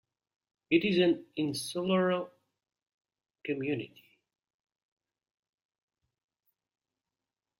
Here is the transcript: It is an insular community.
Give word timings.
It 0.71 0.83
is 0.83 0.97
an 0.97 1.27
insular 1.35 2.27
community. 3.45 4.03